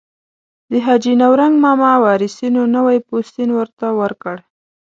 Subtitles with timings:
[0.71, 4.35] د حاجي نورنګ ماما وارثینو نوی پوستین ورته ورکړ.